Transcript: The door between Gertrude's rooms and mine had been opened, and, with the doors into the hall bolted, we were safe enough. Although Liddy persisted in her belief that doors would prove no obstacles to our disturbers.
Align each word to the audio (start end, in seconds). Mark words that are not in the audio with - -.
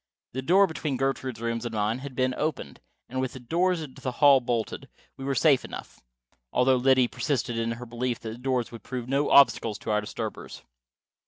The 0.31 0.41
door 0.41 0.65
between 0.65 0.97
Gertrude's 0.97 1.41
rooms 1.41 1.63
and 1.63 1.75
mine 1.75 1.99
had 1.99 2.15
been 2.15 2.33
opened, 2.33 2.79
and, 3.07 3.21
with 3.21 3.33
the 3.33 3.39
doors 3.39 3.83
into 3.83 4.01
the 4.01 4.13
hall 4.13 4.39
bolted, 4.39 4.89
we 5.15 5.23
were 5.23 5.35
safe 5.35 5.63
enough. 5.63 6.01
Although 6.51 6.77
Liddy 6.77 7.07
persisted 7.07 7.55
in 7.59 7.73
her 7.73 7.85
belief 7.85 8.19
that 8.21 8.41
doors 8.41 8.71
would 8.71 8.81
prove 8.81 9.07
no 9.07 9.29
obstacles 9.29 9.77
to 9.77 9.91
our 9.91 10.01
disturbers. 10.01 10.63